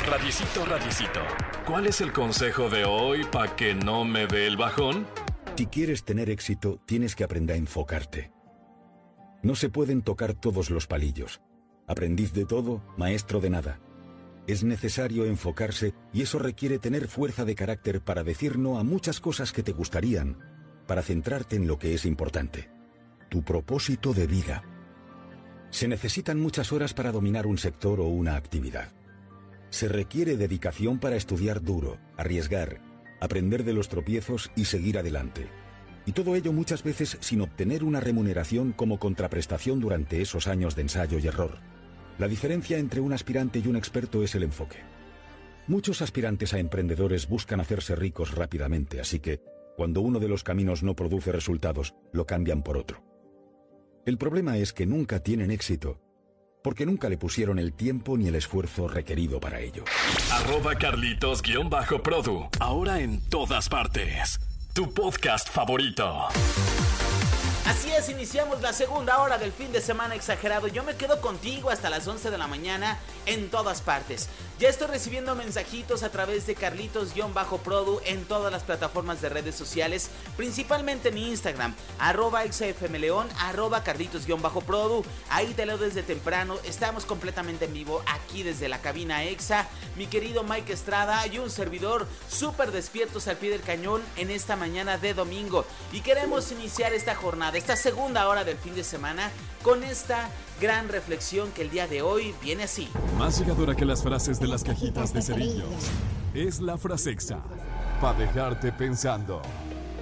Radicito, 0.05 0.65
radicito, 0.67 1.21
¿cuál 1.65 1.87
es 1.87 2.01
el 2.01 2.13
consejo 2.13 2.69
de 2.69 2.87
hoy 2.87 3.23
para 3.23 3.55
que 3.55 3.77
no 3.77 4.05
me 4.05 4.27
dé 4.27 4.49
el 4.49 4.57
bajón? 4.57 5.07
Si 5.57 5.67
quieres 5.67 6.03
tener 6.03 6.29
éxito, 6.29 6.81
tienes 6.85 7.15
que 7.15 7.23
aprender 7.23 7.55
a 7.55 7.59
enfocarte. 7.61 8.33
No 9.45 9.55
se 9.55 9.69
pueden 9.69 10.03
tocar 10.03 10.35
todos 10.35 10.71
los 10.71 10.89
palillos. 10.89 11.41
Aprendiz 11.87 12.33
de 12.33 12.47
todo, 12.47 12.83
maestro 12.97 13.39
de 13.39 13.51
nada. 13.51 13.79
Es 14.49 14.65
necesario 14.65 15.25
enfocarse 15.25 15.95
y 16.13 16.23
eso 16.23 16.41
requiere 16.41 16.81
tener 16.81 17.07
fuerza 17.07 17.45
de 17.45 17.55
carácter 17.55 18.01
para 18.03 18.25
decir 18.25 18.59
no 18.59 18.81
a 18.81 18.83
muchas 18.83 19.21
cosas 19.21 19.53
que 19.53 19.63
te 19.63 19.71
gustarían, 19.71 20.54
para 20.87 21.03
centrarte 21.03 21.57
en 21.57 21.67
lo 21.67 21.79
que 21.79 21.95
es 21.95 22.05
importante, 22.05 22.71
tu 23.29 23.43
propósito 23.43 24.13
de 24.13 24.27
vida. 24.27 24.63
Se 25.71 25.89
necesitan 25.89 26.41
muchas 26.41 26.73
horas 26.73 26.95
para 26.95 27.13
dominar 27.13 27.47
un 27.47 27.59
sector 27.59 28.01
o 28.01 28.07
una 28.07 28.37
actividad. 28.37 28.93
Se 29.71 29.89
requiere 29.89 30.37
dedicación 30.37 31.01
para 31.01 31.17
estudiar 31.17 31.63
duro, 31.63 31.99
arriesgar, 32.17 32.81
aprender 33.21 33.65
de 33.65 33.73
los 33.73 33.89
tropiezos 33.89 34.51
y 34.55 34.67
seguir 34.67 34.99
adelante. 34.99 35.49
Y 36.07 36.13
todo 36.13 36.37
ello 36.37 36.53
muchas 36.53 36.83
veces 36.83 37.17
sin 37.21 37.41
obtener 37.41 37.83
una 37.83 38.01
remuneración 38.01 38.73
como 38.73 38.99
contraprestación 38.99 39.81
durante 39.81 40.21
esos 40.21 40.47
años 40.47 40.77
de 40.77 40.83
ensayo 40.83 41.19
y 41.19 41.27
error. 41.27 41.59
La 42.19 42.29
diferencia 42.29 42.79
entre 42.79 43.01
un 43.01 43.13
aspirante 43.13 43.59
y 43.59 43.67
un 43.67 43.77
experto 43.77 44.23
es 44.23 44.35
el 44.35 44.45
enfoque. 44.45 44.77
Muchos 45.67 46.03
aspirantes 46.03 46.53
a 46.53 46.59
emprendedores 46.59 47.27
buscan 47.27 47.59
hacerse 47.59 47.97
ricos 47.97 48.35
rápidamente, 48.35 49.01
así 49.01 49.19
que 49.19 49.41
cuando 49.77 50.01
uno 50.01 50.21
de 50.21 50.29
los 50.29 50.45
caminos 50.45 50.83
no 50.83 50.95
produce 50.95 51.33
resultados, 51.33 51.95
lo 52.13 52.27
cambian 52.27 52.63
por 52.63 52.77
otro. 52.77 53.03
El 54.07 54.19
problema 54.19 54.59
es 54.59 54.73
que 54.73 54.87
nunca 54.87 55.21
tienen 55.21 55.51
éxito, 55.51 56.01
porque 56.63 56.87
nunca 56.87 57.09
le 57.09 57.19
pusieron 57.19 57.59
el 57.59 57.73
tiempo 57.73 58.17
ni 58.17 58.29
el 58.29 58.35
esfuerzo 58.35 58.89
requerido 58.89 59.41
para 59.41 59.61
ello. 59.61 59.85
Arroba 60.31 60.75
Carlitos-Produ, 60.75 62.49
ahora 62.61 63.01
en 63.01 63.21
todas 63.29 63.69
partes. 63.69 64.39
Tu 64.75 64.93
podcast 64.93 65.49
favorito. 65.49 66.29
Así 67.65 67.91
es, 67.91 68.11
iniciamos 68.11 68.61
la 68.61 68.75
segunda 68.75 69.23
hora 69.23 69.39
del 69.39 69.51
fin 69.51 69.73
de 69.73 69.81
semana 69.81 70.15
exagerado. 70.15 70.69
Yo 70.69 70.85
me 70.85 70.97
quedo 70.97 71.23
contigo 71.23 71.71
hasta 71.71 71.89
las 71.89 72.07
11 72.07 72.31
de 72.31 72.37
la 72.37 72.47
mañana 72.47 72.99
en 73.25 73.49
todas 73.49 73.81
partes. 73.81 74.29
Ya 74.59 74.69
estoy 74.69 74.89
recibiendo 74.89 75.35
mensajitos 75.35 76.03
a 76.03 76.11
través 76.11 76.47
de 76.47 76.55
Carlitos-Produ 76.55 78.03
en 78.05 78.27
todas 78.27 78.53
las 78.53 78.65
plataformas 78.65 79.23
de 79.23 79.31
redes 79.31 79.55
sociales, 79.55 80.11
principalmente 80.37 81.09
en 81.09 81.17
Instagram, 81.17 81.75
arroba 81.99 82.43
xfmleón, 82.45 83.29
arroba 83.39 83.83
Carlitos-Produ. 83.83 85.03
Ahí 85.31 85.55
te 85.55 85.65
leo 85.65 85.79
desde 85.79 86.03
temprano. 86.03 86.59
Estamos 86.65 87.07
completamente 87.07 87.65
en 87.65 87.73
vivo 87.73 88.03
aquí 88.07 88.43
desde 88.43 88.69
la 88.69 88.83
cabina 88.83 89.25
EXA. 89.25 89.67
Mi 89.97 90.07
querido 90.07 90.45
Mike 90.45 90.75
Estrada 90.75 91.27
y 91.27 91.39
un 91.39 91.51
servidor 91.51 92.07
súper 92.29 92.73
despiertos 92.73 93.27
al 93.27 93.39
pie 93.39 93.51
del 93.51 93.63
cañón 93.63 94.03
en 94.17 94.31
esta 94.31 94.55
mañana 94.55 94.99
de 94.99 95.15
domingo. 95.15 95.65
Y 95.93 96.03
queremos 96.03 96.53
iniciar 96.53 96.93
esta 96.93 97.15
jornada 97.15 97.54
esta 97.57 97.77
segunda 97.77 98.29
hora 98.29 98.45
del 98.45 98.57
fin 98.57 98.75
de 98.75 98.85
semana 98.85 99.31
con 99.63 99.83
esta 99.85 100.29
gran 100.61 100.89
reflexión 100.89 101.51
que 101.53 101.63
el 101.63 101.71
día 101.71 101.87
de 101.87 102.03
hoy 102.03 102.35
viene 102.43 102.65
así. 102.65 102.89
Más 103.19 103.39
llegadora 103.39 103.75
que 103.75 103.85
las 103.85 104.03
frases 104.03 104.41
de 104.41 104.49
las 104.49 104.65
cajitas 104.65 105.13
de 105.13 105.23
cerillos 105.23 105.91
es 106.35 106.61
la 106.61 106.77
frasexa 106.77 107.41
para 108.01 108.19
dejarte 108.19 108.73
pensando. 108.73 109.41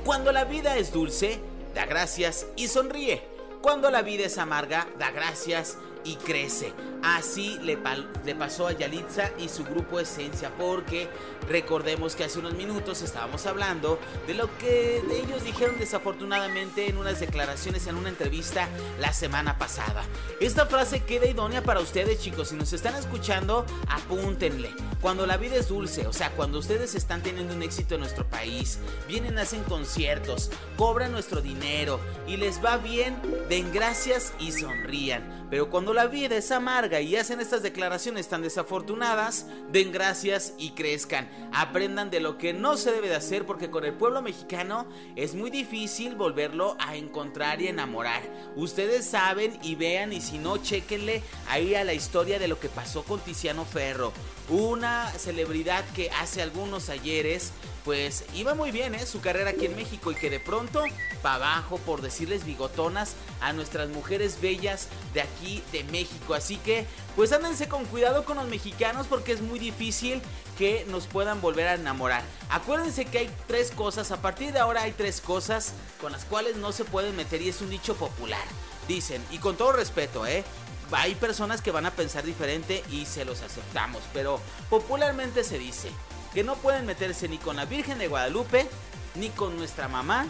Cuando 0.04 0.32
la 0.32 0.44
vida 0.44 0.76
es 0.76 0.92
dulce, 0.92 1.40
da 1.74 1.86
gracias 1.86 2.46
y 2.56 2.68
sonríe. 2.68 3.22
Cuando 3.60 3.90
la 3.90 4.02
vida 4.02 4.24
es 4.24 4.38
amarga, 4.38 4.88
da 4.98 5.10
gracias 5.10 5.76
y 5.78 5.91
crece. 6.24 6.72
Así 7.02 7.58
le, 7.62 7.78
le, 8.24 8.34
pasó 8.34 8.68
a 8.68 8.72
Yalitza 8.72 9.30
y 9.38 9.48
su 9.48 9.64
grupo 9.64 9.98
Esencia, 9.98 10.50
porque 10.56 11.08
recordemos 11.48 12.14
que 12.14 12.24
hace 12.24 12.38
unos 12.38 12.54
minutos 12.54 13.02
estábamos 13.02 13.44
hablando 13.46 13.98
de 14.26 14.34
lo 14.34 14.56
que 14.58 14.98
ellos 14.98 15.42
dijeron 15.44 15.76
desafortunadamente 15.78 16.88
en 16.88 16.98
unas 16.98 17.18
declaraciones 17.18 17.86
en 17.88 17.96
una 17.96 18.08
entrevista 18.08 18.68
la 19.00 19.12
semana 19.12 19.58
pasada. 19.58 20.04
Esta 20.40 20.66
frase 20.66 21.00
queda 21.00 21.26
idónea 21.26 21.62
para 21.62 21.80
ustedes, 21.80 22.20
chicos. 22.20 22.48
Si 22.48 22.56
nos 22.56 22.72
están 22.72 22.94
escuchando, 22.94 23.66
apúntenle. 23.88 24.70
Cuando 25.00 25.26
la 25.26 25.36
vida 25.36 25.56
es 25.56 25.68
dulce, 25.68 26.06
o 26.06 26.12
sea, 26.12 26.30
cuando 26.30 26.60
ustedes 26.60 26.94
están 26.94 27.22
teniendo 27.22 27.54
un 27.54 27.62
éxito 27.62 27.94
en 27.94 28.02
nuestro 28.02 28.24
país, 28.28 28.78
vienen, 29.08 29.38
hacen 29.38 29.64
conciertos, 29.64 30.50
cobran 30.76 31.10
nuestro 31.10 31.40
dinero 31.40 31.98
y 32.26 32.36
les 32.36 32.64
va 32.64 32.76
bien, 32.76 33.20
den 33.48 33.72
gracias 33.72 34.32
y 34.38 34.52
sonrían. 34.52 35.46
Pero 35.50 35.68
cuando 35.68 35.91
la 35.92 36.06
vida 36.06 36.36
es 36.36 36.50
amarga 36.50 37.00
y 37.00 37.16
hacen 37.16 37.40
estas 37.40 37.62
declaraciones 37.62 38.28
tan 38.28 38.42
desafortunadas, 38.42 39.46
den 39.70 39.92
gracias 39.92 40.54
y 40.58 40.70
crezcan. 40.70 41.28
Aprendan 41.52 42.10
de 42.10 42.20
lo 42.20 42.38
que 42.38 42.52
no 42.52 42.76
se 42.76 42.92
debe 42.92 43.08
de 43.08 43.16
hacer 43.16 43.46
porque 43.46 43.70
con 43.70 43.84
el 43.84 43.94
pueblo 43.94 44.22
mexicano 44.22 44.86
es 45.16 45.34
muy 45.34 45.50
difícil 45.50 46.14
volverlo 46.14 46.76
a 46.78 46.96
encontrar 46.96 47.60
y 47.60 47.68
enamorar. 47.68 48.22
Ustedes 48.56 49.06
saben 49.06 49.58
y 49.62 49.74
vean 49.74 50.12
y 50.12 50.20
si 50.20 50.38
no, 50.38 50.58
chequenle 50.58 51.22
ahí 51.48 51.74
a 51.74 51.84
la 51.84 51.94
historia 51.94 52.38
de 52.38 52.48
lo 52.48 52.60
que 52.60 52.68
pasó 52.68 53.02
con 53.02 53.20
Tiziano 53.20 53.64
Ferro. 53.64 54.12
Una 54.48 55.10
celebridad 55.12 55.84
que 55.94 56.10
hace 56.10 56.42
algunos 56.42 56.88
ayeres 56.88 57.52
pues 57.84 58.24
iba 58.34 58.54
muy 58.54 58.70
bien 58.70 58.94
¿eh? 58.94 59.06
su 59.06 59.20
carrera 59.20 59.50
aquí 59.50 59.66
en 59.66 59.76
México 59.76 60.12
y 60.12 60.14
que 60.14 60.30
de 60.30 60.40
pronto 60.40 60.84
para 61.20 61.34
abajo 61.36 61.78
por 61.78 62.00
decirles 62.00 62.44
bigotonas 62.44 63.14
a 63.40 63.52
nuestras 63.52 63.88
mujeres 63.88 64.40
bellas 64.40 64.88
de 65.14 65.22
aquí 65.22 65.62
de 65.72 65.81
México. 65.90 66.34
Así 66.34 66.56
que 66.58 66.86
pues 67.16 67.32
ándense 67.32 67.68
con 67.68 67.84
cuidado 67.84 68.24
con 68.24 68.36
los 68.36 68.48
mexicanos 68.48 69.06
porque 69.06 69.32
es 69.32 69.40
muy 69.40 69.58
difícil 69.58 70.22
que 70.56 70.86
nos 70.88 71.06
puedan 71.06 71.40
volver 71.40 71.68
a 71.68 71.74
enamorar. 71.74 72.22
Acuérdense 72.50 73.04
que 73.04 73.18
hay 73.18 73.30
tres 73.46 73.70
cosas, 73.70 74.10
a 74.10 74.22
partir 74.22 74.52
de 74.52 74.58
ahora 74.58 74.82
hay 74.82 74.92
tres 74.92 75.20
cosas 75.20 75.72
con 76.00 76.12
las 76.12 76.24
cuales 76.24 76.56
no 76.56 76.72
se 76.72 76.84
pueden 76.84 77.16
meter 77.16 77.42
y 77.42 77.48
es 77.48 77.60
un 77.60 77.70
dicho 77.70 77.96
popular. 77.96 78.44
Dicen, 78.88 79.24
y 79.30 79.38
con 79.38 79.56
todo 79.56 79.72
respeto, 79.72 80.26
¿eh? 80.26 80.44
Hay 80.90 81.14
personas 81.14 81.62
que 81.62 81.70
van 81.70 81.86
a 81.86 81.90
pensar 81.92 82.24
diferente 82.24 82.84
y 82.90 83.06
se 83.06 83.24
los 83.24 83.40
aceptamos, 83.40 84.02
pero 84.12 84.40
popularmente 84.68 85.42
se 85.42 85.58
dice, 85.58 85.90
que 86.34 86.44
no 86.44 86.56
pueden 86.56 86.84
meterse 86.84 87.28
ni 87.28 87.38
con 87.38 87.56
la 87.56 87.64
Virgen 87.64 87.98
de 87.98 88.08
Guadalupe, 88.08 88.68
ni 89.14 89.30
con 89.30 89.56
nuestra 89.56 89.88
mamá, 89.88 90.26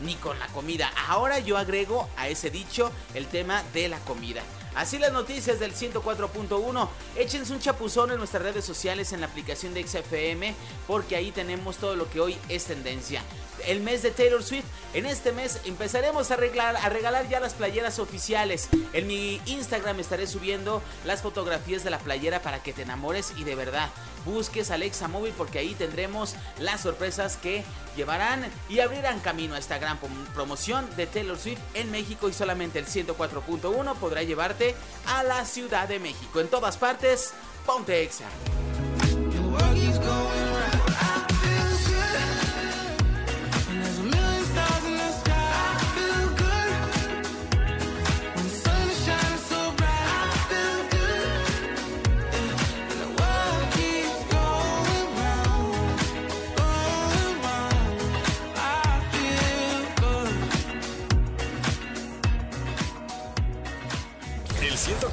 ni 0.00 0.14
con 0.14 0.38
la 0.38 0.46
comida. 0.48 0.90
Ahora 1.08 1.38
yo 1.40 1.58
agrego 1.58 2.08
a 2.16 2.28
ese 2.28 2.50
dicho 2.50 2.90
el 3.14 3.26
tema 3.26 3.62
de 3.72 3.88
la 3.88 3.98
comida. 4.00 4.42
Así 4.78 4.96
las 4.96 5.12
noticias 5.12 5.58
del 5.58 5.74
104.1. 5.74 6.88
Échense 7.16 7.52
un 7.52 7.58
chapuzón 7.58 8.12
en 8.12 8.18
nuestras 8.18 8.44
redes 8.44 8.64
sociales 8.64 9.12
en 9.12 9.20
la 9.20 9.26
aplicación 9.26 9.74
de 9.74 9.84
XFM 9.84 10.54
porque 10.86 11.16
ahí 11.16 11.32
tenemos 11.32 11.78
todo 11.78 11.96
lo 11.96 12.08
que 12.08 12.20
hoy 12.20 12.36
es 12.48 12.66
tendencia 12.66 13.20
el 13.66 13.80
mes 13.80 14.02
de 14.02 14.10
Taylor 14.10 14.42
Swift. 14.42 14.64
En 14.94 15.06
este 15.06 15.32
mes 15.32 15.60
empezaremos 15.64 16.30
a, 16.30 16.34
arreglar, 16.34 16.76
a 16.76 16.88
regalar 16.88 17.28
ya 17.28 17.40
las 17.40 17.54
playeras 17.54 17.98
oficiales. 17.98 18.68
En 18.92 19.06
mi 19.06 19.40
Instagram 19.46 20.00
estaré 20.00 20.26
subiendo 20.26 20.82
las 21.04 21.22
fotografías 21.22 21.84
de 21.84 21.90
la 21.90 21.98
playera 21.98 22.40
para 22.42 22.62
que 22.62 22.72
te 22.72 22.82
enamores 22.82 23.32
y 23.36 23.44
de 23.44 23.54
verdad 23.54 23.90
busques 24.24 24.70
Alexa 24.70 25.08
Móvil 25.08 25.32
porque 25.36 25.58
ahí 25.58 25.74
tendremos 25.74 26.34
las 26.58 26.82
sorpresas 26.82 27.36
que 27.36 27.64
llevarán 27.96 28.50
y 28.68 28.80
abrirán 28.80 29.20
camino 29.20 29.54
a 29.54 29.58
esta 29.58 29.78
gran 29.78 29.98
promoción 30.34 30.88
de 30.96 31.06
Taylor 31.06 31.38
Swift 31.38 31.60
en 31.74 31.90
México 31.90 32.28
y 32.28 32.32
solamente 32.32 32.78
el 32.78 32.86
104.1 32.86 33.94
podrá 33.96 34.22
llevarte 34.22 34.74
a 35.06 35.22
la 35.22 35.44
Ciudad 35.44 35.88
de 35.88 35.98
México. 35.98 36.40
En 36.40 36.48
todas 36.48 36.76
partes, 36.76 37.32
ponte 37.66 38.02
Exa. 38.02 38.26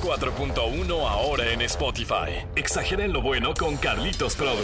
4.1 0.05 1.09
ahora 1.09 1.51
en 1.51 1.61
Spotify. 1.61 2.45
Exageren 2.55 3.11
lo 3.11 3.23
bueno 3.23 3.55
con 3.57 3.75
Carlitos 3.75 4.35
Produ. 4.35 4.63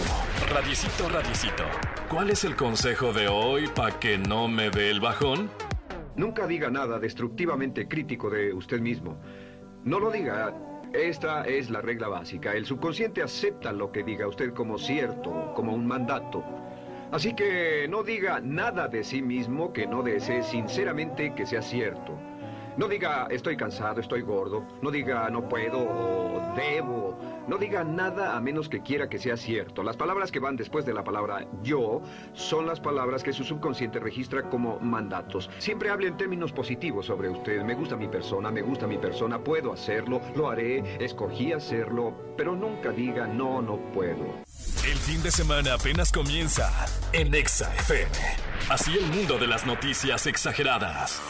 Radiecito, 0.53 1.09
radiecito. 1.09 1.63
¿Cuál 2.11 2.29
es 2.29 2.43
el 2.43 2.55
consejo 2.55 3.11
de 3.11 3.27
hoy 3.27 3.67
para 3.67 3.99
que 3.99 4.19
no 4.19 4.47
me 4.47 4.69
dé 4.69 4.91
el 4.91 4.99
bajón? 4.99 5.49
Nunca 6.15 6.45
diga 6.45 6.69
nada 6.69 6.99
destructivamente 6.99 7.87
crítico 7.87 8.29
de 8.29 8.53
usted 8.53 8.79
mismo. 8.81 9.19
No 9.83 9.99
lo 9.99 10.11
diga. 10.11 10.55
Esta 10.93 11.43
es 11.45 11.71
la 11.71 11.81
regla 11.81 12.07
básica. 12.07 12.53
El 12.53 12.67
subconsciente 12.67 13.23
acepta 13.23 13.71
lo 13.71 13.91
que 13.91 14.03
diga 14.03 14.27
usted 14.27 14.53
como 14.53 14.77
cierto, 14.77 15.53
como 15.55 15.73
un 15.73 15.87
mandato. 15.87 16.43
Así 17.11 17.33
que 17.33 17.87
no 17.89 18.03
diga 18.03 18.41
nada 18.41 18.87
de 18.87 19.03
sí 19.03 19.23
mismo 19.23 19.73
que 19.73 19.87
no 19.87 20.03
desee 20.03 20.43
sinceramente 20.43 21.33
que 21.33 21.47
sea 21.47 21.63
cierto. 21.63 22.19
No 22.77 22.87
diga 22.87 23.27
estoy 23.29 23.57
cansado, 23.57 23.99
estoy 23.99 24.21
gordo. 24.21 24.65
No 24.81 24.91
diga 24.91 25.29
no 25.29 25.47
puedo 25.47 25.79
o 25.79 26.53
debo. 26.55 27.17
No 27.47 27.57
diga 27.57 27.83
nada 27.83 28.35
a 28.35 28.39
menos 28.39 28.69
que 28.69 28.81
quiera 28.81 29.09
que 29.09 29.19
sea 29.19 29.35
cierto. 29.35 29.83
Las 29.83 29.97
palabras 29.97 30.31
que 30.31 30.39
van 30.39 30.55
después 30.55 30.85
de 30.85 30.93
la 30.93 31.03
palabra 31.03 31.45
yo 31.63 32.01
son 32.33 32.65
las 32.65 32.79
palabras 32.79 33.23
que 33.23 33.33
su 33.33 33.43
subconsciente 33.43 33.99
registra 33.99 34.49
como 34.49 34.79
mandatos. 34.79 35.49
Siempre 35.57 35.89
hable 35.89 36.07
en 36.07 36.17
términos 36.17 36.51
positivos 36.53 37.07
sobre 37.07 37.29
usted. 37.29 37.61
Me 37.63 37.75
gusta 37.75 37.97
mi 37.97 38.07
persona, 38.07 38.51
me 38.51 38.61
gusta 38.61 38.87
mi 38.87 38.97
persona, 38.97 39.39
puedo 39.39 39.73
hacerlo, 39.73 40.21
lo 40.35 40.49
haré, 40.49 41.03
escogí 41.03 41.51
hacerlo, 41.51 42.13
pero 42.37 42.55
nunca 42.55 42.91
diga 42.91 43.27
no, 43.27 43.61
no 43.61 43.77
puedo. 43.91 44.25
El 44.85 44.97
fin 44.97 45.21
de 45.21 45.31
semana 45.31 45.73
apenas 45.73 46.11
comienza 46.11 46.71
en 47.11 47.33
Exa 47.33 47.73
FM. 47.75 48.11
Así 48.69 48.97
el 48.97 49.05
mundo 49.07 49.37
de 49.37 49.47
las 49.47 49.65
noticias 49.65 50.25
exageradas. 50.27 51.21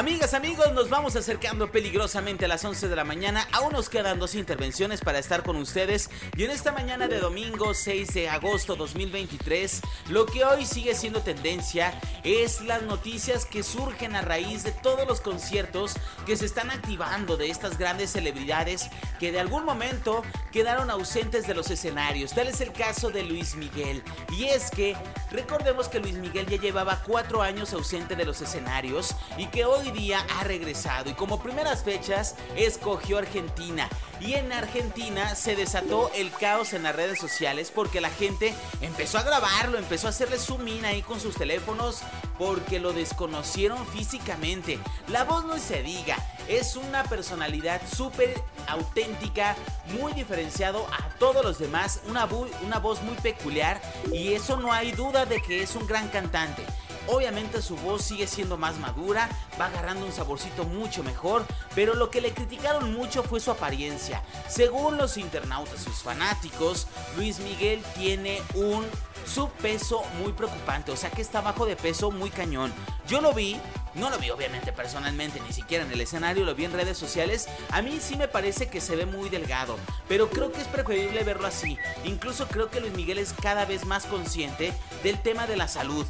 Amigas, 0.00 0.32
amigos, 0.32 0.72
nos 0.72 0.88
vamos 0.88 1.14
acercando 1.14 1.70
peligrosamente 1.70 2.46
a 2.46 2.48
las 2.48 2.64
11 2.64 2.88
de 2.88 2.96
la 2.96 3.04
mañana. 3.04 3.46
Aún 3.52 3.74
nos 3.74 3.90
quedan 3.90 4.18
dos 4.18 4.34
intervenciones 4.34 5.02
para 5.02 5.18
estar 5.18 5.42
con 5.42 5.56
ustedes. 5.56 6.08
Y 6.38 6.44
en 6.44 6.50
esta 6.50 6.72
mañana 6.72 7.06
de 7.06 7.18
domingo 7.18 7.74
6 7.74 8.14
de 8.14 8.30
agosto 8.30 8.76
2023, 8.76 9.82
lo 10.08 10.24
que 10.24 10.42
hoy 10.46 10.64
sigue 10.64 10.94
siendo 10.94 11.20
tendencia 11.20 11.92
es 12.24 12.62
las 12.62 12.80
noticias 12.80 13.44
que 13.44 13.62
surgen 13.62 14.16
a 14.16 14.22
raíz 14.22 14.62
de 14.62 14.72
todos 14.72 15.06
los 15.06 15.20
conciertos 15.20 15.92
que 16.24 16.34
se 16.34 16.46
están 16.46 16.70
activando 16.70 17.36
de 17.36 17.50
estas 17.50 17.76
grandes 17.76 18.12
celebridades 18.12 18.88
que 19.18 19.32
de 19.32 19.40
algún 19.40 19.66
momento 19.66 20.22
quedaron 20.50 20.88
ausentes 20.90 21.46
de 21.46 21.52
los 21.52 21.70
escenarios. 21.70 22.32
Tal 22.32 22.48
es 22.48 22.62
el 22.62 22.72
caso 22.72 23.10
de 23.10 23.24
Luis 23.24 23.54
Miguel. 23.54 24.02
Y 24.32 24.44
es 24.44 24.70
que 24.70 24.96
recordemos 25.30 25.88
que 25.88 26.00
Luis 26.00 26.14
Miguel 26.14 26.46
ya 26.46 26.56
llevaba 26.56 27.02
cuatro 27.06 27.42
años 27.42 27.74
ausente 27.74 28.16
de 28.16 28.24
los 28.24 28.40
escenarios 28.40 29.14
y 29.36 29.44
que 29.48 29.66
hoy 29.66 29.89
día 29.90 30.24
ha 30.38 30.44
regresado 30.44 31.10
y 31.10 31.14
como 31.14 31.42
primeras 31.42 31.82
fechas 31.82 32.36
escogió 32.56 33.18
Argentina. 33.18 33.88
Y 34.20 34.34
en 34.34 34.52
Argentina 34.52 35.34
se 35.34 35.56
desató 35.56 36.10
el 36.14 36.30
caos 36.30 36.74
en 36.74 36.82
las 36.82 36.94
redes 36.94 37.18
sociales 37.18 37.72
porque 37.74 38.02
la 38.02 38.10
gente 38.10 38.52
empezó 38.82 39.18
a 39.18 39.22
grabarlo, 39.22 39.78
empezó 39.78 40.08
a 40.08 40.10
hacerle 40.10 40.38
zoom 40.38 40.68
in 40.68 40.84
ahí 40.84 41.00
con 41.00 41.20
sus 41.20 41.36
teléfonos 41.36 42.02
porque 42.38 42.80
lo 42.80 42.92
desconocieron 42.92 43.86
físicamente. 43.86 44.78
La 45.08 45.24
voz 45.24 45.44
no 45.44 45.58
se 45.58 45.82
diga, 45.82 46.16
es 46.48 46.76
una 46.76 47.04
personalidad 47.04 47.80
súper 47.90 48.34
auténtica, 48.66 49.56
muy 49.98 50.12
diferenciado 50.12 50.86
a 50.92 51.08
todos 51.18 51.44
los 51.44 51.58
demás, 51.58 52.00
una, 52.06 52.28
una 52.64 52.78
voz 52.78 53.02
muy 53.02 53.14
peculiar 53.16 53.80
y 54.12 54.34
eso 54.34 54.58
no 54.58 54.72
hay 54.72 54.92
duda 54.92 55.24
de 55.24 55.40
que 55.40 55.62
es 55.62 55.74
un 55.76 55.86
gran 55.86 56.08
cantante. 56.08 56.64
Obviamente 57.12 57.60
su 57.60 57.76
voz 57.76 58.02
sigue 58.02 58.28
siendo 58.28 58.56
más 58.56 58.78
madura, 58.78 59.28
va 59.60 59.66
agarrando 59.66 60.06
un 60.06 60.12
saborcito 60.12 60.64
mucho 60.64 61.02
mejor, 61.02 61.44
pero 61.74 61.94
lo 61.94 62.08
que 62.08 62.20
le 62.20 62.32
criticaron 62.32 62.92
mucho 62.92 63.24
fue 63.24 63.40
su 63.40 63.50
apariencia. 63.50 64.22
Según 64.48 64.96
los 64.96 65.16
internautas, 65.16 65.80
sus 65.82 66.02
fanáticos, 66.02 66.86
Luis 67.16 67.40
Miguel 67.40 67.82
tiene 67.96 68.40
un 68.54 68.86
subpeso 69.26 70.02
muy 70.22 70.32
preocupante, 70.32 70.92
o 70.92 70.96
sea 70.96 71.10
que 71.10 71.22
está 71.22 71.40
bajo 71.40 71.66
de 71.66 71.74
peso 71.74 72.12
muy 72.12 72.30
cañón. 72.30 72.72
Yo 73.08 73.20
lo 73.20 73.32
vi 73.32 73.60
no 73.94 74.10
lo 74.10 74.18
vi 74.18 74.30
obviamente 74.30 74.72
personalmente, 74.72 75.40
ni 75.40 75.52
siquiera 75.52 75.84
en 75.84 75.92
el 75.92 76.00
escenario, 76.00 76.44
lo 76.44 76.54
vi 76.54 76.64
en 76.64 76.72
redes 76.72 76.98
sociales. 76.98 77.48
A 77.70 77.82
mí 77.82 77.98
sí 78.00 78.16
me 78.16 78.28
parece 78.28 78.68
que 78.68 78.80
se 78.80 78.96
ve 78.96 79.06
muy 79.06 79.28
delgado, 79.28 79.76
pero 80.08 80.30
creo 80.30 80.52
que 80.52 80.60
es 80.60 80.68
preferible 80.68 81.24
verlo 81.24 81.46
así. 81.46 81.76
Incluso 82.04 82.48
creo 82.48 82.70
que 82.70 82.80
Luis 82.80 82.94
Miguel 82.94 83.18
es 83.18 83.32
cada 83.32 83.64
vez 83.64 83.84
más 83.84 84.06
consciente 84.06 84.72
del 85.02 85.20
tema 85.20 85.46
de 85.46 85.56
la 85.56 85.68
salud. 85.68 86.06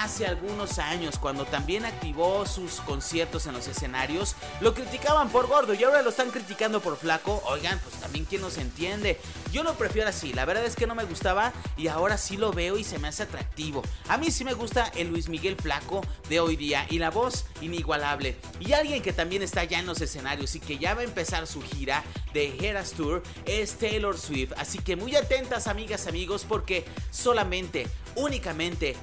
Hace 0.00 0.26
algunos 0.26 0.78
años, 0.78 1.18
cuando 1.18 1.44
también 1.44 1.84
activó 1.84 2.46
sus 2.46 2.80
conciertos 2.80 3.46
en 3.46 3.54
los 3.54 3.66
escenarios, 3.68 4.36
lo 4.60 4.74
criticaban 4.74 5.28
por 5.28 5.46
gordo 5.46 5.74
y 5.74 5.84
ahora 5.84 6.02
lo 6.02 6.10
están 6.10 6.30
criticando 6.30 6.80
por 6.80 6.96
flaco. 6.96 7.42
Oigan, 7.46 7.78
pues 7.80 7.96
también 7.96 8.24
quien 8.24 8.42
nos 8.42 8.58
entiende. 8.58 9.20
Yo 9.52 9.62
lo 9.62 9.74
prefiero 9.74 10.08
así, 10.08 10.32
la 10.32 10.44
verdad 10.44 10.64
es 10.64 10.76
que 10.76 10.86
no 10.86 10.94
me 10.94 11.04
gustaba 11.04 11.52
y 11.76 11.88
ahora 11.88 12.18
sí 12.18 12.36
lo 12.36 12.52
veo 12.52 12.78
y 12.78 12.84
se 12.84 12.98
me 12.98 13.08
hace 13.08 13.22
atractivo. 13.22 13.82
A 14.08 14.16
mí 14.16 14.30
sí 14.30 14.44
me 14.44 14.54
gusta 14.54 14.90
el 14.94 15.08
Luis 15.08 15.28
Miguel 15.28 15.56
flaco 15.56 16.02
de 16.28 16.40
hoy 16.40 16.56
día 16.56 16.86
y 16.90 16.98
la 16.98 17.10
inigualable. 17.60 18.36
Y 18.60 18.72
alguien 18.72 19.02
que 19.02 19.12
también 19.12 19.42
está 19.42 19.64
ya 19.64 19.78
en 19.78 19.86
los 19.86 20.00
escenarios 20.00 20.54
y 20.54 20.60
que 20.60 20.78
ya 20.78 20.94
va 20.94 21.00
a 21.00 21.04
empezar 21.04 21.46
su 21.46 21.62
gira 21.62 22.04
de 22.32 22.56
Eras 22.66 22.92
Tour 22.92 23.22
es 23.44 23.74
Taylor 23.78 24.16
Swift. 24.16 24.52
Así 24.56 24.78
que 24.78 24.96
muy 24.96 25.16
atentas 25.16 25.66
amigas, 25.66 26.06
amigos, 26.06 26.44
porque 26.48 26.84
solamente, 27.10 27.86
únicamente 28.14 28.96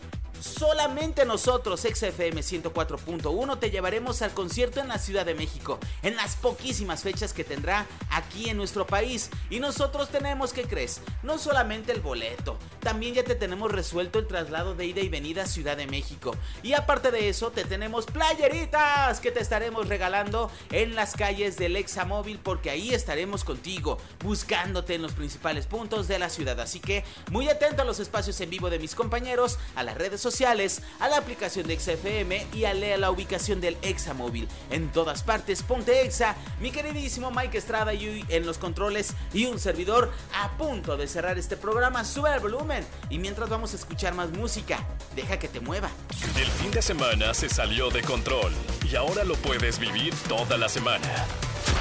Solamente 0.46 1.26
nosotros, 1.26 1.82
XFM 1.82 2.42
104.1, 2.42 3.60
te 3.60 3.72
llevaremos 3.72 4.22
al 4.22 4.32
concierto 4.32 4.80
en 4.80 4.88
la 4.88 5.00
Ciudad 5.00 5.26
de 5.26 5.34
México, 5.34 5.80
en 6.04 6.16
las 6.16 6.36
poquísimas 6.36 7.02
fechas 7.02 7.34
que 7.34 7.44
tendrá 7.44 7.88
aquí 8.12 8.52
en 8.52 8.58
nuestro 8.58 8.86
país. 8.86 9.32
Y 9.50 9.60
nosotros 9.60 10.10
tenemos, 10.10 10.54
¿qué 10.54 10.66
crees? 10.66 11.02
No 11.24 11.40
solamente 11.40 11.92
el 11.92 12.00
boleto, 12.00 12.60
también 12.80 13.16
ya 13.16 13.24
te 13.24 13.34
tenemos 13.34 13.72
resuelto 13.72 14.20
el 14.20 14.28
traslado 14.28 14.76
de 14.76 14.86
ida 14.86 15.02
y 15.02 15.10
venida 15.10 15.44
a 15.44 15.48
Ciudad 15.48 15.78
de 15.78 15.88
México. 15.88 16.36
Y 16.62 16.74
aparte 16.74 17.10
de 17.10 17.28
eso, 17.28 17.50
te 17.50 17.66
tenemos 17.66 18.06
playeritas 18.06 19.20
que 19.22 19.32
te 19.32 19.40
estaremos 19.40 19.90
regalando 19.90 20.52
en 20.72 20.94
las 20.94 21.16
calles 21.16 21.58
del 21.58 21.76
Examóvil, 21.76 22.38
porque 22.38 22.70
ahí 22.70 22.94
estaremos 22.94 23.44
contigo, 23.44 23.98
buscándote 24.24 24.94
en 24.94 25.02
los 25.02 25.14
principales 25.14 25.66
puntos 25.66 26.08
de 26.08 26.20
la 26.20 26.30
ciudad. 26.30 26.60
Así 26.60 26.80
que 26.80 27.04
muy 27.32 27.50
atento 27.50 27.82
a 27.82 27.86
los 27.86 28.00
espacios 28.00 28.40
en 28.42 28.52
vivo 28.52 28.70
de 28.70 28.78
mis 28.78 28.94
compañeros, 28.94 29.58
a 29.76 29.82
las 29.82 29.98
redes 29.98 30.22
sociales 30.22 30.35
a 30.44 31.08
la 31.08 31.18
aplicación 31.18 31.66
de 31.66 31.80
XFM 31.80 32.48
y 32.54 32.66
a 32.66 32.74
la 32.74 33.10
ubicación 33.10 33.62
del 33.62 33.78
Examóvil. 33.82 34.50
En 34.70 34.92
todas 34.92 35.24
partes, 35.24 35.64
ponte 35.64 36.02
Exa, 36.02 36.36
mi 36.60 36.72
queridísimo 36.72 37.32
Mike 37.32 37.58
Estrada 37.58 37.94
y 37.94 38.26
en 38.28 38.46
los 38.46 38.58
controles 38.58 39.14
y 39.34 39.46
un 39.46 39.60
servidor 39.60 40.12
a 40.34 40.58
punto 40.58 40.98
de 40.98 41.08
cerrar 41.08 41.38
este 41.38 41.56
programa. 41.56 42.04
Sube 42.04 42.34
el 42.34 42.42
volumen 42.42 42.86
y 43.10 43.18
mientras 43.18 43.50
vamos 43.50 43.74
a 43.74 43.78
escuchar 43.78 44.14
más 44.14 44.30
música, 44.32 44.86
deja 45.16 45.40
que 45.40 45.48
te 45.48 45.62
mueva. 45.62 45.90
El 46.36 46.48
fin 46.48 46.72
de 46.72 46.82
semana 46.82 47.34
se 47.34 47.48
salió 47.48 47.90
de 47.90 48.02
control 48.02 48.52
y 48.92 48.96
ahora 48.96 49.24
lo 49.24 49.36
puedes 49.36 49.80
vivir 49.80 50.14
toda 50.28 50.58
la 50.58 50.68
semana. 50.68 51.08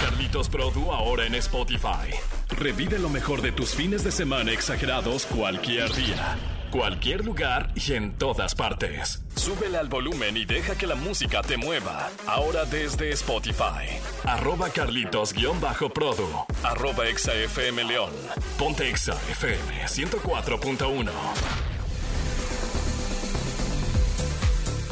Carlitos 0.00 0.48
Produ 0.48 0.92
ahora 0.92 1.26
en 1.26 1.34
Spotify. 1.34 2.14
Revive 2.50 3.00
lo 3.00 3.08
mejor 3.08 3.42
de 3.42 3.50
tus 3.50 3.70
fines 3.74 4.04
de 4.04 4.12
semana 4.12 4.52
exagerados 4.52 5.26
cualquier 5.26 5.92
día 5.92 6.38
cualquier 6.74 7.24
lugar 7.24 7.70
y 7.76 7.92
en 7.92 8.18
todas 8.18 8.52
partes. 8.56 9.22
Súbele 9.36 9.78
al 9.78 9.88
volumen 9.88 10.36
y 10.36 10.44
deja 10.44 10.76
que 10.76 10.88
la 10.88 10.96
música 10.96 11.40
te 11.40 11.56
mueva. 11.56 12.10
Ahora 12.26 12.64
desde 12.64 13.10
Spotify. 13.10 14.00
Arroba 14.24 14.68
Carlitos-Produ. 14.70 16.46
Arroba 16.64 17.06
ExaFM 17.06 17.84
León. 17.84 18.10
Ponte 18.58 18.90
ExaFM 18.90 19.86
104.1. 19.86 21.73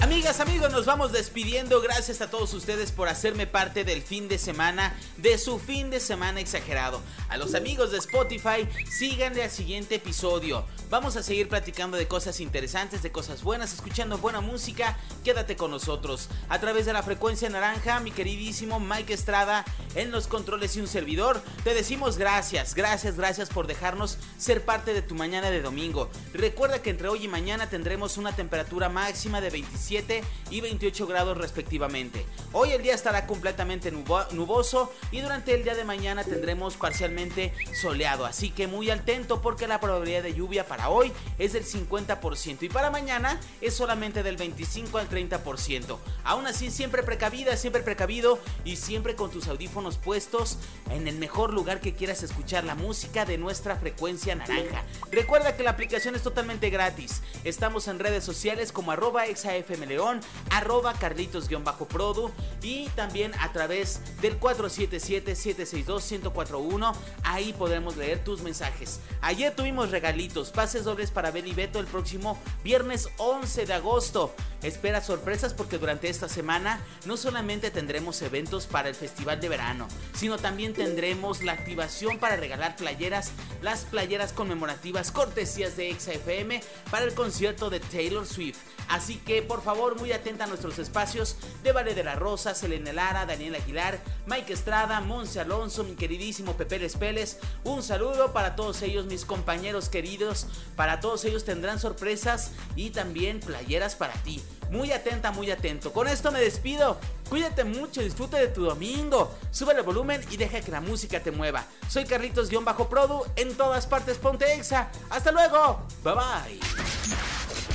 Amigas, 0.03 0.41
amigos, 0.41 0.73
nos 0.73 0.85
vamos 0.85 1.13
despidiendo. 1.13 1.81
Gracias 1.81 2.21
a 2.23 2.29
todos 2.29 2.53
ustedes 2.55 2.91
por 2.91 3.07
hacerme 3.07 3.47
parte 3.47 3.85
del 3.85 4.03
fin 4.03 4.27
de 4.27 4.37
semana, 4.37 4.97
de 5.19 5.39
su 5.39 5.61
fin 5.61 5.91
de 5.91 6.01
semana 6.01 6.41
exagerado. 6.41 7.01
A 7.29 7.37
los 7.37 7.55
amigos 7.55 7.93
de 7.93 7.99
Spotify, 7.99 8.69
síganle 8.91 9.45
al 9.45 9.51
siguiente 9.51 9.95
episodio. 9.95 10.65
Vamos 10.91 11.17
a 11.17 11.23
seguir 11.23 11.49
platicando 11.49 11.97
de 11.97 12.09
cosas 12.09 12.41
interesantes, 12.41 13.05
de 13.05 13.13
cosas 13.13 13.45
buenas, 13.45 13.73
escuchando 13.73 14.19
buena 14.19 14.41
música. 14.41 14.99
Quédate 15.23 15.55
con 15.55 15.71
nosotros. 15.71 16.29
A 16.49 16.59
través 16.59 16.85
de 16.85 16.93
la 16.93 17.05
frecuencia 17.05 17.49
naranja, 17.49 18.01
mi 18.01 18.11
queridísimo 18.11 18.81
Mike 18.81 19.15
Estrada 19.15 19.65
en 19.95 20.11
los 20.11 20.27
controles 20.27 20.75
y 20.75 20.81
un 20.81 20.89
servidor. 20.89 21.41
Te 21.63 21.75
decimos 21.75 22.19
gracias, 22.19 22.75
gracias, 22.75 23.17
gracias 23.17 23.51
por 23.51 23.69
dejarnos 23.69 24.19
ser 24.37 24.65
parte 24.65 24.95
de 24.95 25.03
tu 25.03 25.15
mañana 25.15 25.53
de 25.53 25.63
domingo. 25.63 26.11
Recuerda 26.35 26.83
que 26.83 26.91
entre 26.91 27.07
hoy 27.07 27.25
y 27.25 27.29
mañana 27.29 27.71
tendremos 27.71 28.17
una 28.17 28.35
temperatura 28.35 28.89
máxima 28.89 29.41
de 29.41 29.51
27 29.93 30.25
y 30.51 30.61
28 30.61 31.07
grados 31.07 31.37
respectivamente. 31.37 32.25
Hoy 32.53 32.71
el 32.71 32.83
día 32.83 32.95
estará 32.95 33.27
completamente 33.27 33.91
nuboso 33.91 34.93
y 35.11 35.21
durante 35.21 35.55
el 35.55 35.65
día 35.65 35.75
de 35.75 35.85
mañana 35.85 36.25
tendremos 36.25 36.77
parcialmente 36.77 37.53
soleado, 37.81 38.25
así 38.25 38.51
que 38.51 38.67
muy 38.67 38.91
atento 38.91 39.41
porque 39.41 39.67
la 39.67 39.81
probabilidad 39.81 40.23
de 40.23 40.35
lluvia 40.35 40.67
para 40.67 40.89
hoy 40.89 41.13
es 41.39 41.53
del 41.53 41.65
50% 41.65 42.63
y 42.63 42.69
para 42.69 42.91
mañana 42.91 43.39
es 43.61 43.75
solamente 43.75 44.23
del 44.23 44.37
25 44.37 44.99
al 44.99 45.09
30%. 45.09 45.99
Aún 46.25 46.47
así 46.47 46.71
siempre 46.71 47.03
precavida, 47.03 47.57
siempre 47.57 47.83
precavido 47.83 48.39
y 48.65 48.77
siempre 48.77 49.15
con 49.15 49.31
tus 49.31 49.49
audífonos 49.49 49.99
puestos 49.99 50.59
en 50.91 51.09
el 51.09 51.17
mejor 51.17 51.53
lugar 51.53 51.81
que 51.81 51.95
quieras 51.95 52.23
escuchar 52.23 52.65
la 52.65 52.75
música 52.75 53.25
de 53.25 53.39
nuestra 53.39 53.77
frecuencia 53.77 54.35
naranja. 54.35 54.85
Recuerda 55.11 55.57
que 55.57 55.63
la 55.63 55.71
aplicación 55.71 56.15
es 56.15 56.23
totalmente 56.23 56.71
gratis. 56.71 57.23
Estamos 57.45 57.89
en 57.89 57.99
redes 57.99 58.25
sociales 58.25 58.73
como 58.73 58.93
arroba 58.93 59.27
exafm 59.27 59.82
León, 59.87 60.21
arroba 60.51 60.95
Carlitos-Produ 60.95 62.33
y 62.63 62.89
también 62.91 63.33
a 63.41 63.53
través 63.53 64.01
del 64.21 64.39
477-762-1041. 64.41 66.95
Ahí 67.25 67.53
podremos 67.53 67.97
leer 67.97 68.23
tus 68.25 68.43
mensajes. 68.43 69.01
Ayer 69.21 69.55
tuvimos 69.55 69.91
regalitos, 69.91 70.51
pases 70.51 70.85
dobles 70.85 71.11
para 71.11 71.31
Ben 71.31 71.47
y 71.47 71.53
Beto 71.55 71.79
el 71.79 71.87
próximo 71.87 72.39
viernes 72.63 73.09
11 73.19 73.67
de 73.67 73.75
agosto. 73.75 74.35
Espera 74.63 75.01
sorpresas 75.01 75.55
porque 75.55 75.79
durante 75.79 76.09
esta 76.09 76.29
semana 76.29 76.81
no 77.05 77.17
solamente 77.17 77.73
tendremos 77.73 78.23
eventos 78.23 78.67
para 78.67 78.89
el 78.89 78.95
festival 78.95 79.41
de 79.41 79.49
verano, 79.49 79.89
sino 80.15 80.39
también 80.39 80.73
tendremos 80.73 81.43
la 81.43 81.53
activación 81.53 82.19
para 82.19 82.37
regalar 82.37 82.77
playeras, 82.77 83.33
las 83.61 83.81
playeras 83.81 84.33
conmemorativas 84.33 85.11
cortesías 85.11 85.77
de 85.77 85.93
XFM 85.93 86.63
para 86.91 87.05
el 87.05 87.15
concierto 87.15 87.71
de 87.71 87.81
Taylor 87.81 88.27
Swift. 88.27 88.59
Así 88.89 89.17
que 89.17 89.43
por 89.43 89.63
favor 89.63 89.72
muy 89.75 90.13
atenta 90.13 90.45
a 90.45 90.47
nuestros 90.47 90.79
espacios 90.79 91.37
de 91.63 91.73
Vale 91.73 91.95
de 91.95 92.05
la 92.05 92.15
Rosa, 92.15 92.55
Selene 92.55 92.93
Lara, 92.93 93.27
Daniel 93.27 93.55
Aguilar, 93.55 93.99
Mike 94.27 94.53
Estrada, 94.53 95.01
Monse 95.01 95.41
Alonso, 95.41 95.83
mi 95.83 95.95
queridísimo 95.95 96.57
Pepe 96.57 96.79
Les 96.79 97.39
Un 97.65 97.83
saludo 97.83 98.33
para 98.33 98.55
todos 98.55 98.83
ellos, 98.83 99.07
mis 99.07 99.25
compañeros 99.25 99.89
queridos. 99.89 100.47
Para 100.77 101.01
todos 101.01 101.25
ellos 101.25 101.45
tendrán 101.45 101.81
sorpresas 101.81 102.53
y 102.77 102.91
también 102.91 103.41
playeras 103.41 103.97
para 103.97 104.13
ti. 104.15 104.43
Muy 104.71 104.93
atenta, 104.93 105.33
muy 105.33 105.51
atento. 105.51 105.93
Con 105.93 106.07
esto 106.07 106.31
me 106.33 106.41
despido. 106.41 106.99
Cuídate 107.29 107.65
mucho, 107.65 108.03
disfrute 108.03 108.37
de 108.37 108.49
tu 108.49 108.65
domingo. 108.65 109.35
Sube 109.51 109.73
el 109.73 109.83
volumen 109.83 110.23
y 110.31 110.37
deja 110.37 110.61
que 110.61 110.71
la 110.71 110.81
música 110.81 111.21
te 111.21 111.31
mueva. 111.31 111.65
Soy 111.89 112.05
Carlitos-Produ. 112.05 113.25
En 113.37 113.55
todas 113.57 113.87
partes 113.87 114.19
ponte 114.19 114.53
exa. 114.55 114.91
Hasta 115.11 115.33
luego. 115.33 115.87
Bye 116.05 116.15
bye. 116.15 116.82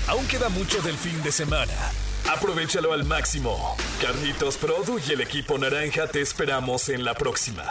Aún 0.08 0.26
queda 0.28 0.50
mucho 0.50 0.82
del 0.82 0.98
fin 0.98 1.22
de 1.22 1.32
semana. 1.32 1.74
Aprovechalo 2.32 2.94
al 2.94 3.04
máximo. 3.04 3.76
Carlitos 4.02 4.58
Produ 4.58 5.00
y 5.06 5.12
el 5.12 5.22
equipo 5.22 5.58
naranja 5.58 6.08
te 6.08 6.22
esperamos 6.22 6.90
en 6.90 7.04
la 7.04 7.14
próxima. 7.14 7.64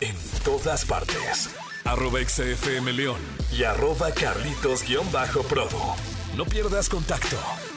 En 0.00 0.16
todas 0.44 0.84
partes. 0.84 1.50
Arroba 1.84 2.20
XFM 2.20 2.92
León 2.92 3.20
y 3.52 3.64
arroba 3.64 4.12
Carlitos-Produ. 4.12 5.94
No 6.36 6.44
pierdas 6.44 6.88
contacto. 6.88 7.36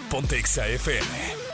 Ponte 0.09 0.39
FM. 0.39 1.44